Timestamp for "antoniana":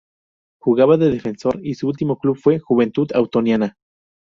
3.13-3.75